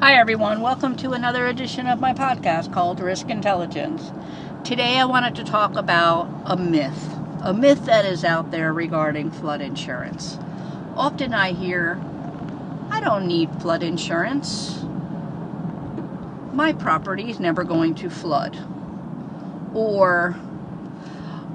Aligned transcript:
Hi, 0.00 0.14
everyone. 0.14 0.60
Welcome 0.60 0.94
to 0.98 1.10
another 1.10 1.48
edition 1.48 1.88
of 1.88 1.98
my 1.98 2.14
podcast 2.14 2.72
called 2.72 3.00
Risk 3.00 3.30
Intelligence. 3.30 4.12
Today, 4.62 4.96
I 4.96 5.04
wanted 5.04 5.34
to 5.34 5.42
talk 5.42 5.74
about 5.74 6.30
a 6.44 6.56
myth, 6.56 7.16
a 7.42 7.52
myth 7.52 7.84
that 7.86 8.04
is 8.04 8.22
out 8.22 8.52
there 8.52 8.72
regarding 8.72 9.32
flood 9.32 9.60
insurance. 9.60 10.38
Often 10.94 11.34
I 11.34 11.50
hear, 11.50 12.00
I 12.90 13.00
don't 13.00 13.26
need 13.26 13.50
flood 13.60 13.82
insurance. 13.82 14.84
My 16.52 16.72
property 16.72 17.28
is 17.28 17.40
never 17.40 17.64
going 17.64 17.96
to 17.96 18.08
flood. 18.08 18.56
Or, 19.74 20.36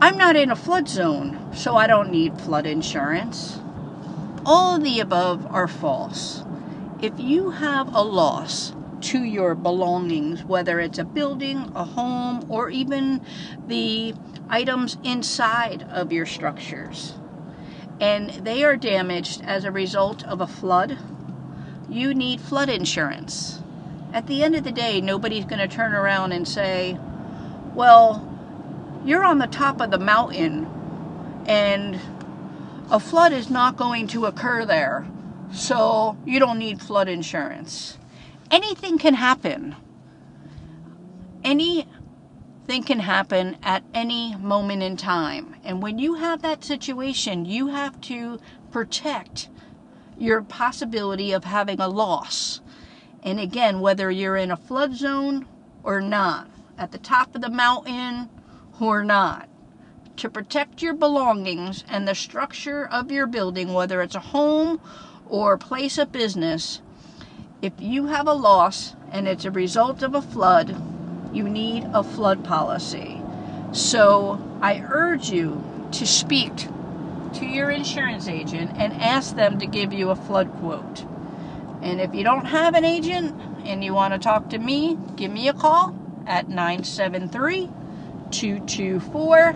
I'm 0.00 0.16
not 0.16 0.36
in 0.36 0.52
a 0.52 0.56
flood 0.56 0.88
zone, 0.88 1.50
so 1.52 1.74
I 1.74 1.88
don't 1.88 2.12
need 2.12 2.40
flood 2.40 2.66
insurance. 2.66 3.58
All 4.46 4.76
of 4.76 4.84
the 4.84 5.00
above 5.00 5.44
are 5.46 5.66
false 5.66 6.44
if 7.00 7.20
you 7.20 7.50
have 7.50 7.94
a 7.94 8.02
loss 8.02 8.74
to 9.00 9.22
your 9.22 9.54
belongings, 9.54 10.44
whether 10.44 10.80
it's 10.80 10.98
a 10.98 11.04
building, 11.04 11.70
a 11.74 11.84
home, 11.84 12.44
or 12.48 12.70
even 12.70 13.20
the 13.68 14.14
items 14.48 14.98
inside 15.04 15.84
of 15.90 16.10
your 16.10 16.26
structures, 16.26 17.14
and 18.00 18.30
they 18.30 18.64
are 18.64 18.76
damaged 18.76 19.42
as 19.44 19.64
a 19.64 19.70
result 19.70 20.24
of 20.24 20.40
a 20.40 20.46
flood, 20.46 20.98
you 21.88 22.12
need 22.14 22.40
flood 22.40 22.68
insurance. 22.68 23.60
At 24.12 24.26
the 24.26 24.42
end 24.42 24.56
of 24.56 24.64
the 24.64 24.72
day, 24.72 25.00
nobody's 25.00 25.44
going 25.44 25.60
to 25.60 25.68
turn 25.68 25.92
around 25.92 26.32
and 26.32 26.48
say, 26.48 26.98
well, 27.74 28.26
you're 29.04 29.24
on 29.24 29.38
the 29.38 29.46
top 29.46 29.80
of 29.80 29.92
the 29.92 29.98
mountain 29.98 30.66
and 31.46 32.00
a 32.90 32.98
flood 32.98 33.32
is 33.32 33.48
not 33.50 33.76
going 33.76 34.08
to 34.08 34.26
occur 34.26 34.64
there 34.64 35.06
so 35.52 36.16
you 36.24 36.38
don't 36.38 36.58
need 36.58 36.80
flood 36.80 37.08
insurance. 37.08 37.98
Anything 38.50 38.98
can 38.98 39.14
happen. 39.14 39.76
Anything 41.44 42.82
can 42.84 43.00
happen 43.00 43.56
at 43.62 43.82
any 43.94 44.36
moment 44.36 44.82
in 44.82 44.96
time. 44.96 45.56
And 45.64 45.82
when 45.82 45.98
you 45.98 46.14
have 46.14 46.42
that 46.42 46.64
situation, 46.64 47.44
you 47.44 47.68
have 47.68 48.00
to 48.02 48.40
protect 48.70 49.48
your 50.18 50.42
possibility 50.42 51.32
of 51.32 51.44
having 51.44 51.80
a 51.80 51.88
loss. 51.88 52.60
And 53.22 53.38
again, 53.38 53.80
whether 53.80 54.10
you're 54.10 54.36
in 54.36 54.50
a 54.50 54.56
flood 54.56 54.94
zone 54.94 55.46
or 55.82 56.00
not, 56.00 56.48
at 56.76 56.92
the 56.92 56.98
top 56.98 57.34
of 57.34 57.40
the 57.40 57.50
mountain 57.50 58.30
or 58.80 59.04
not, 59.04 59.48
to 60.16 60.28
protect 60.28 60.82
your 60.82 60.94
belongings 60.94 61.84
and 61.88 62.06
the 62.06 62.14
structure 62.14 62.86
of 62.86 63.10
your 63.10 63.26
building, 63.26 63.72
whether 63.72 64.02
it's 64.02 64.14
a 64.14 64.20
home 64.20 64.80
or 65.28 65.58
place 65.58 65.98
of 65.98 66.12
business, 66.12 66.80
if 67.60 67.72
you 67.78 68.06
have 68.06 68.26
a 68.26 68.32
loss 68.32 68.94
and 69.10 69.26
it's 69.26 69.44
a 69.44 69.50
result 69.50 70.02
of 70.02 70.14
a 70.14 70.22
flood, 70.22 70.76
you 71.32 71.48
need 71.48 71.86
a 71.92 72.02
flood 72.02 72.44
policy. 72.44 73.20
So 73.72 74.40
I 74.62 74.84
urge 74.88 75.30
you 75.30 75.62
to 75.92 76.06
speak 76.06 76.56
to 77.34 77.44
your 77.44 77.70
insurance 77.70 78.28
agent 78.28 78.72
and 78.76 78.92
ask 78.94 79.34
them 79.34 79.58
to 79.58 79.66
give 79.66 79.92
you 79.92 80.10
a 80.10 80.16
flood 80.16 80.50
quote. 80.58 81.04
And 81.82 82.00
if 82.00 82.14
you 82.14 82.24
don't 82.24 82.46
have 82.46 82.74
an 82.74 82.84
agent 82.84 83.38
and 83.64 83.84
you 83.84 83.94
want 83.94 84.14
to 84.14 84.18
talk 84.18 84.48
to 84.50 84.58
me, 84.58 84.98
give 85.16 85.30
me 85.30 85.48
a 85.48 85.52
call 85.52 85.94
at 86.26 86.48
973 86.48 87.68
224 88.30 89.52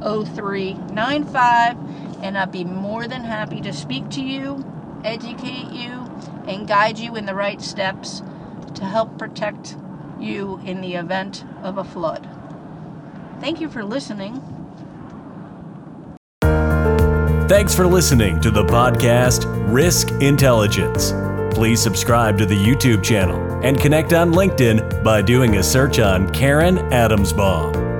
0395 0.00 1.76
and 2.22 2.38
I'd 2.38 2.52
be 2.52 2.64
more 2.64 3.06
than 3.06 3.24
happy 3.24 3.60
to 3.60 3.72
speak 3.72 4.08
to 4.10 4.22
you 4.22 4.64
educate 5.04 5.70
you, 5.70 6.10
and 6.46 6.66
guide 6.66 6.98
you 6.98 7.16
in 7.16 7.26
the 7.26 7.34
right 7.34 7.60
steps 7.60 8.22
to 8.74 8.84
help 8.84 9.18
protect 9.18 9.76
you 10.18 10.60
in 10.64 10.80
the 10.80 10.94
event 10.94 11.44
of 11.62 11.78
a 11.78 11.84
flood. 11.84 12.28
Thank 13.40 13.60
you 13.60 13.68
for 13.68 13.84
listening. 13.84 14.42
Thanks 17.48 17.74
for 17.74 17.86
listening 17.86 18.40
to 18.40 18.50
the 18.50 18.64
podcast 18.64 19.46
Risk 19.72 20.10
Intelligence. 20.20 21.12
Please 21.54 21.80
subscribe 21.80 22.36
to 22.38 22.46
the 22.46 22.54
YouTube 22.54 23.02
channel 23.02 23.40
and 23.64 23.78
connect 23.80 24.12
on 24.12 24.32
LinkedIn 24.32 25.02
by 25.02 25.22
doing 25.22 25.56
a 25.56 25.62
search 25.62 25.98
on 25.98 26.30
Karen 26.30 26.76
Adamsbaum. 26.90 27.97